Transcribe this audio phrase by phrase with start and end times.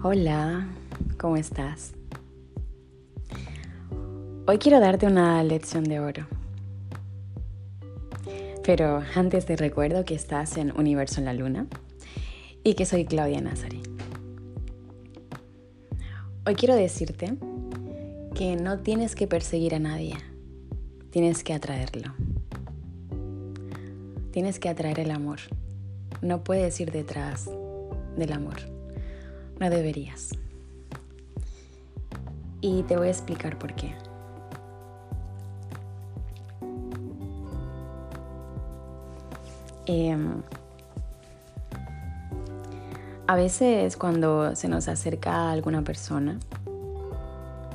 [0.00, 0.68] Hola,
[1.18, 1.92] ¿cómo estás?
[4.46, 6.28] Hoy quiero darte una lección de oro.
[8.62, 11.66] Pero antes te recuerdo que estás en Universo en la Luna
[12.62, 13.82] y que soy Claudia Nazari.
[16.46, 17.36] Hoy quiero decirte
[18.36, 20.14] que no tienes que perseguir a nadie,
[21.10, 22.14] tienes que atraerlo.
[24.30, 25.40] Tienes que atraer el amor.
[26.22, 27.50] No puedes ir detrás
[28.16, 28.77] del amor.
[29.58, 30.30] No deberías.
[32.60, 33.94] Y te voy a explicar por qué.
[39.86, 40.42] Em,
[43.26, 46.38] a veces cuando se nos acerca alguna persona,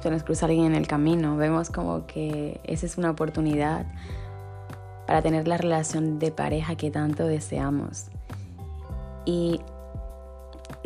[0.00, 3.86] se nos cruza alguien en el camino, vemos como que esa es una oportunidad
[5.06, 8.06] para tener la relación de pareja que tanto deseamos.
[9.24, 9.60] Y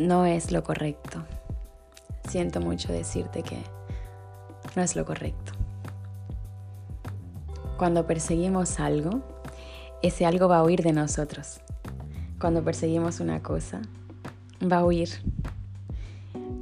[0.07, 1.23] no es lo correcto.
[2.27, 3.57] Siento mucho decirte que
[4.75, 5.53] no es lo correcto.
[7.77, 9.21] Cuando perseguimos algo,
[10.01, 11.61] ese algo va a huir de nosotros.
[12.39, 13.81] Cuando perseguimos una cosa,
[14.61, 15.09] va a huir.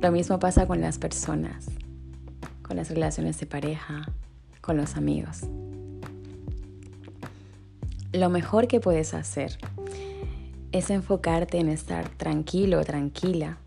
[0.01, 1.67] Lo mismo pasa con las personas,
[2.61, 4.05] con las relaciones de pareja,
[4.61, 5.43] con los amigos.
[8.11, 9.57] Lo mejor que puedes hacer
[10.71, 13.57] es enfocarte en estar tranquilo tranquila,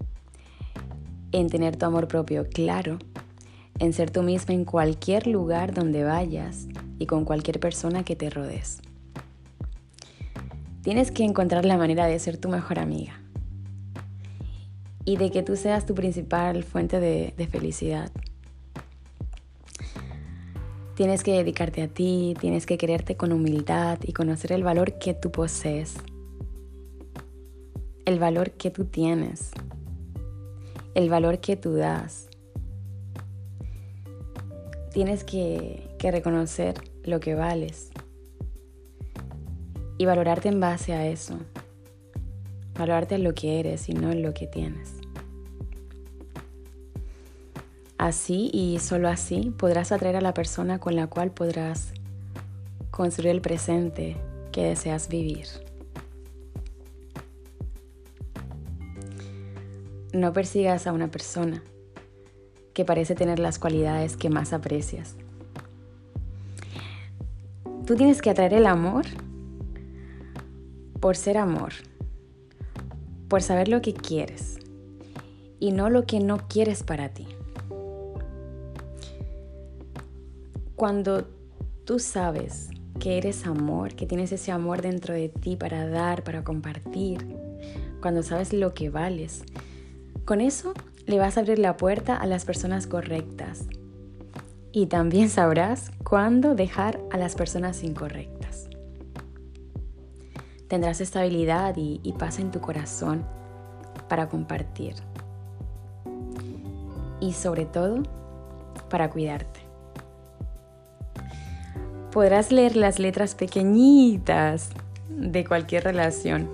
[1.32, 2.98] en tener tu amor propio claro,
[3.78, 8.30] en ser tú misma en cualquier lugar donde vayas y con cualquier persona que te
[8.30, 8.80] rodees.
[10.82, 13.20] Tienes que encontrar la manera de ser tu mejor amiga
[15.04, 18.10] y de que tú seas tu principal fuente de, de felicidad.
[20.94, 25.14] Tienes que dedicarte a ti, tienes que quererte con humildad y conocer el valor que
[25.14, 25.96] tú posees
[28.04, 29.52] el valor que tú tienes,
[30.94, 32.28] el valor que tú das.
[34.92, 37.92] Tienes que, reconocer lo que vales
[39.98, 41.38] y valorarte en base a eso.
[42.74, 44.94] Valorarte en lo que eres y no en lo que tienes.
[47.98, 51.92] Así y solo así podrás atraer a la persona con la cual podrás
[52.90, 54.16] construir el presente
[54.50, 55.46] que deseas vivir.
[60.12, 61.62] No persigas a una persona
[62.74, 65.16] que parece tener las cualidades que más aprecias.
[67.86, 69.04] Tú tienes que atraer el amor
[71.00, 71.72] por ser amor,
[73.28, 74.58] por saber lo que quieres
[75.58, 77.26] y no lo que no quieres para ti.
[80.76, 81.26] Cuando
[81.84, 86.44] tú sabes que eres amor, que tienes ese amor dentro de ti para dar, para
[86.44, 87.36] compartir,
[88.00, 89.42] cuando sabes lo que vales,
[90.24, 90.72] con eso
[91.06, 93.66] le vas a abrir la puerta a las personas correctas.
[94.72, 98.68] Y también sabrás cuándo dejar a las personas incorrectas.
[100.68, 103.26] Tendrás estabilidad y, paz en tu corazón
[104.08, 104.94] para compartir.
[107.20, 108.02] Y sobre todo,
[108.88, 109.60] para cuidarte.
[112.10, 114.70] Podrás leer las letras pequeñitas
[115.08, 116.48] de cualquier relación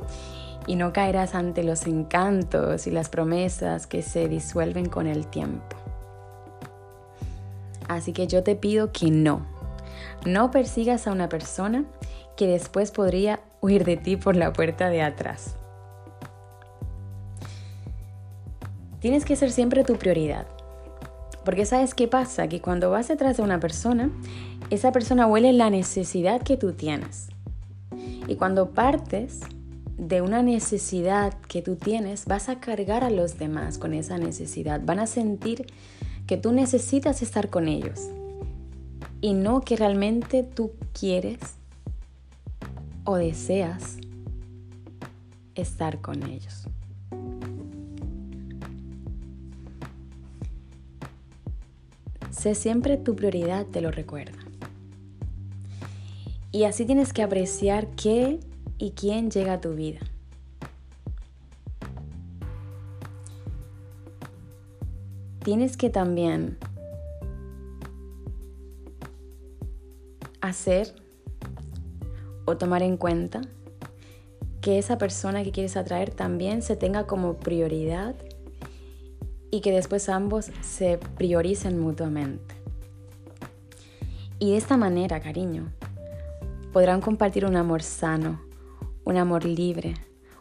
[0.69, 5.77] y no caerás ante los encantos y las promesas que se disuelven con el tiempo.
[7.89, 9.47] Así que yo te pido que no,
[10.27, 11.87] no persigas a una persona
[12.37, 15.57] que después podría huir de ti por la puerta de atrás.
[19.01, 20.47] Tienes que ser siempre tu prioridad.
[21.47, 24.11] Porque sabes qué pasa, que cuando vas detrás de una persona,
[24.69, 27.29] esa persona huele la necesidad que tú tienes.
[28.27, 29.41] Y cuando partes,
[29.99, 34.81] de una necesidad que tú tienes, vas a cargar a los demás con esa necesidad.
[34.85, 35.67] Van a sentir
[36.27, 38.09] que tú necesitas estar con ellos
[39.21, 41.39] y no que realmente tú quieres
[43.05, 43.97] o deseas
[45.57, 46.69] estar con ellos.
[52.31, 54.39] Sé siempre tu prioridad, te lo recuerda.
[56.53, 58.39] Y así tienes que apreciar que
[58.79, 60.01] y quién llega a tu vida.
[65.45, 66.59] Tienes que también
[70.41, 70.95] hacer
[72.45, 73.41] o tomar en cuenta
[74.61, 78.15] que esa persona que quieres atraer también se tenga como prioridad
[79.51, 82.55] y que después ambos se prioricen mutuamente.
[84.39, 85.73] Y de esta manera, cariño,
[86.73, 88.41] podrán compartir un amor sano,
[89.09, 89.95] un amor libre,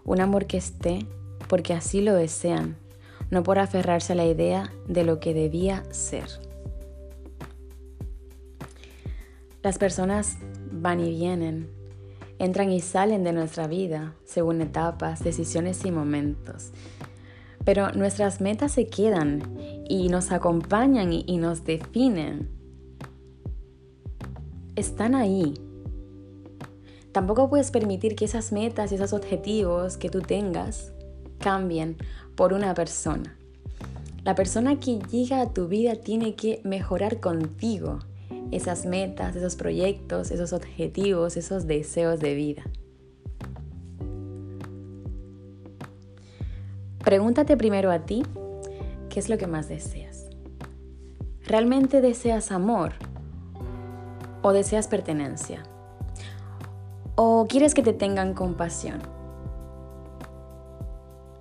[0.03, 0.99] un amor que esté
[1.47, 2.75] porque así lo desean,
[3.31, 6.27] no por aferrarse a la idea de lo que debía ser.
[9.63, 10.37] Las personas
[10.69, 11.69] van y vienen,
[12.39, 16.71] entran y salen de nuestra vida según etapas, decisiones y momentos.
[17.63, 19.43] Pero nuestras metas se quedan
[19.87, 22.49] y nos acompañan y, nos definen.
[24.75, 25.53] Están ahí.
[27.17, 30.93] Tampoco puedes permitir que esas metas y esos objetivos que tú tengas
[31.39, 31.97] cambien
[32.35, 33.35] por una persona.
[34.23, 37.97] La persona que llega a tu vida tiene que mejorar contigo
[38.51, 42.63] esas metas, esos proyectos, esos objetivos, esos deseos de vida.
[47.03, 48.21] Pregúntate primero a ti,
[49.09, 50.27] ¿qué es lo que más deseas?
[51.47, 52.91] ¿Realmente deseas amor
[54.43, 55.63] o deseas pertenencia?
[57.19, 59.01] ¿O quieres que te tengan compasión?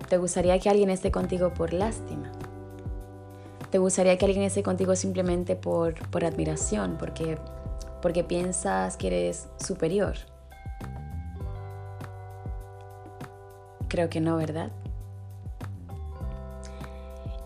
[0.09, 2.31] ¿Te gustaría que alguien esté contigo por lástima?
[3.69, 7.37] ¿Te gustaría que alguien esté contigo simplemente por, por admiración, porque,
[8.01, 10.15] porque piensas que eres superior?
[13.87, 14.71] Creo que no, ¿verdad?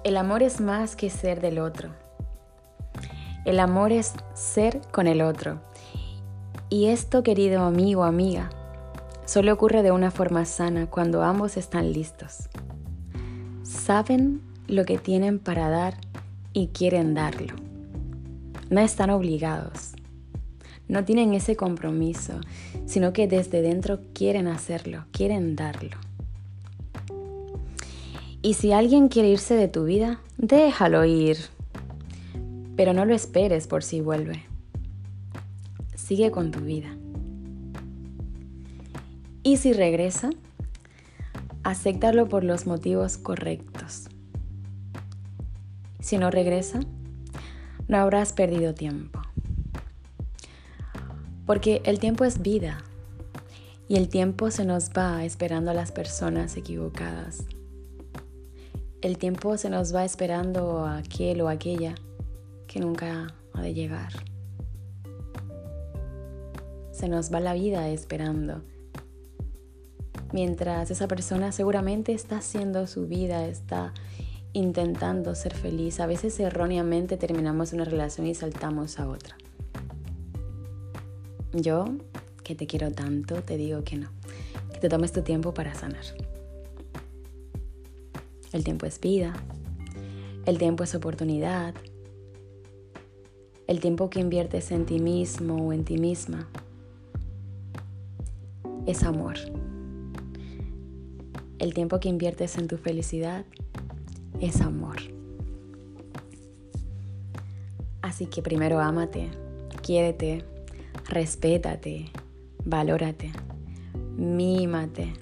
[0.05, 1.89] El amor es más que ser del otro.
[3.43, 5.59] El amor es ser con el otro.
[6.73, 8.49] Y esto, querido amigo amiga,
[9.25, 12.47] solo ocurre de una forma sana cuando ambos están listos.
[13.61, 15.97] Saben lo que tienen para dar
[16.53, 17.55] y quieren darlo.
[18.69, 19.91] No están obligados.
[20.87, 22.39] No tienen ese compromiso,
[22.85, 25.97] sino que desde dentro quieren hacerlo, quieren darlo.
[28.41, 31.37] Y si alguien quiere irse de tu vida, déjalo ir.
[32.77, 34.50] Pero no lo esperes por si vuelve.
[36.01, 36.89] Sigue con tu vida.
[39.43, 40.31] Y si regresa,
[41.63, 44.09] acéptalo por los motivos correctos.
[45.99, 46.79] Si no regresa,
[47.87, 49.21] no habrás perdido tiempo.
[51.45, 52.83] Porque el tiempo es vida
[53.87, 57.45] y el tiempo se nos va esperando a las personas equivocadas.
[59.01, 61.93] El tiempo se nos va esperando a aquel o aquella
[62.67, 64.30] que nunca ha de llegar.
[67.01, 68.61] Se nos va la vida esperando.
[70.31, 73.91] Mientras esa persona seguramente está haciendo su vida, está
[74.53, 79.35] intentando ser feliz, a veces erróneamente terminamos una relación y saltamos a otra.
[81.53, 81.85] Yo,
[82.43, 84.11] que te quiero tanto, te digo que no,
[84.71, 86.05] que te tomes tu tiempo para sanar.
[88.53, 89.33] El tiempo es vida,
[90.45, 91.73] el tiempo es oportunidad,
[93.65, 96.47] el tiempo que inviertes en ti mismo o en ti misma
[98.85, 99.35] es amor.
[101.59, 103.45] El tiempo que inviertes en tu felicidad
[104.39, 104.97] es amor.
[108.01, 109.29] Así que primero ámate,
[109.83, 110.43] quiérete,
[111.07, 112.09] respétate,
[112.65, 113.31] valórate,
[114.17, 115.13] mímate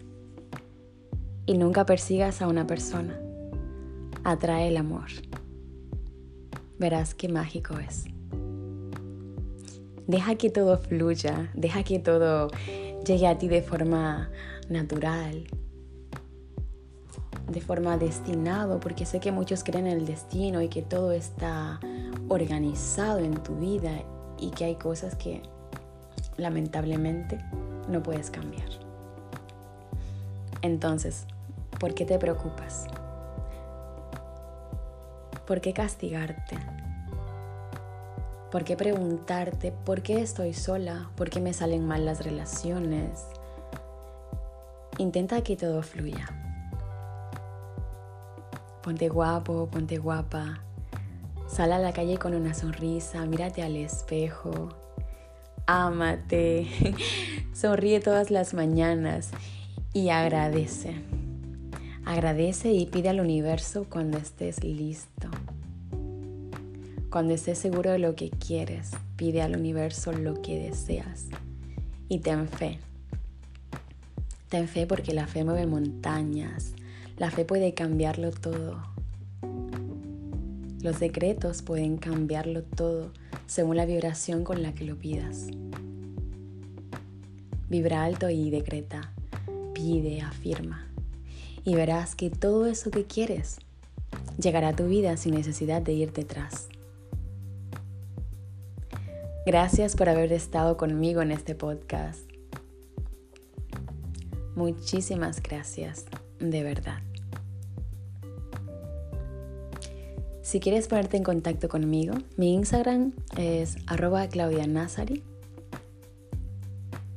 [1.45, 3.19] y nunca persigas a una persona.
[4.23, 5.07] Atrae el amor.
[6.77, 8.05] Verás qué mágico es.
[10.07, 12.49] Deja que todo fluya, deja que todo
[13.05, 14.29] llegue a ti de forma
[14.69, 15.45] natural,
[17.51, 21.79] de forma destinado, porque sé que muchos creen en el destino y que todo está
[22.27, 23.91] organizado en tu vida
[24.37, 25.41] y que hay cosas que
[26.37, 27.39] lamentablemente
[27.89, 28.69] no puedes cambiar.
[30.61, 31.25] Entonces,
[31.79, 32.85] ¿por qué te preocupas?
[35.45, 36.57] ¿Por qué castigarte?
[38.51, 41.11] ¿Por qué preguntarte por qué estoy sola?
[41.15, 43.27] ¿Por qué me salen mal las relaciones?
[44.97, 46.27] Intenta que todo fluya.
[48.81, 50.63] Ponte guapo, ponte guapa.
[51.47, 54.69] Sal a la calle con una sonrisa, mírate al espejo.
[55.67, 56.67] Ámate.
[57.53, 59.29] Sonríe todas las mañanas
[59.93, 60.95] y agradece.
[62.03, 65.18] Agradece y pide al universo cuando estés listo.
[67.09, 71.25] Cuando estés seguro de lo que quieres, pide al universo lo que deseas.
[72.07, 72.77] Y ten fe.
[74.47, 76.73] Ten fe porque la fe mueve montañas,
[77.17, 78.83] la fe puede cambiarlo todo.
[80.83, 83.11] Los decretos pueden cambiarlo todo
[83.47, 85.47] según la vibración con la que lo pidas.
[87.69, 89.13] Vibra alto y decreta,
[89.73, 90.87] pide, afirma.
[91.65, 93.57] Y verás que todo eso que quieres
[94.39, 96.69] llegará a tu vida sin necesidad de ir detrás.
[99.49, 102.19] Gracias por haber estado conmigo en este podcast.
[104.55, 106.05] Muchísimas gracias,
[106.37, 106.99] de verdad.
[110.43, 114.27] Si quieres ponerte en contacto conmigo, mi Instagram es arroba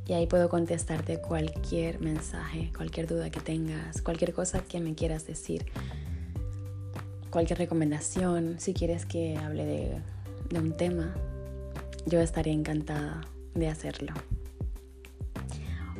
[0.07, 5.27] y ahí puedo contestarte cualquier mensaje, cualquier duda que tengas, cualquier cosa que me quieras
[5.27, 5.67] decir,
[7.29, 10.03] cualquier recomendación, si quieres que hable de,
[10.49, 11.15] de un tema,
[12.07, 13.23] yo estaría encantada
[13.55, 14.13] de hacerlo.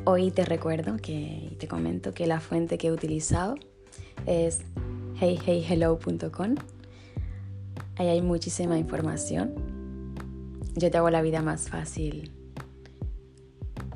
[0.05, 3.55] Hoy te recuerdo que te comento que la fuente que he utilizado
[4.25, 4.61] es
[5.21, 6.55] heyheyhello.com.
[7.95, 9.53] Ahí hay muchísima información.
[10.75, 12.31] Yo te hago la vida más fácil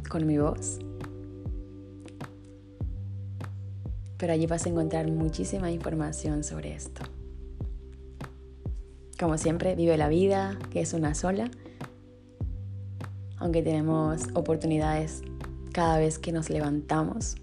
[0.09, 0.79] con mi voz.
[4.17, 7.01] Pero allí vas a encontrar muchísima información sobre esto.
[9.19, 11.49] Como siempre, vive la vida, que es una sola,
[13.39, 15.21] aunque tenemos oportunidades
[15.71, 17.35] cada vez que nos levantamos.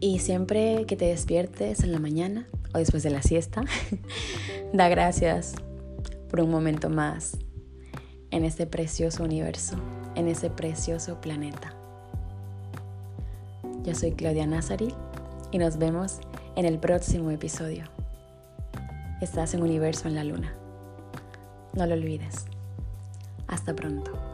[0.00, 3.62] Y siempre que te despiertes en la mañana o después de la siesta,
[4.72, 5.54] da gracias
[6.30, 7.36] por un momento más
[8.30, 9.76] en este precioso universo,
[10.14, 11.74] en ese precioso planeta.
[13.82, 14.94] Yo soy Claudia Nazari
[15.50, 16.20] y nos vemos
[16.54, 17.84] en el próximo episodio.
[19.20, 20.54] Estás en Universo en la Luna.
[21.74, 22.49] No lo olvides.
[23.50, 24.29] Hasta pronto.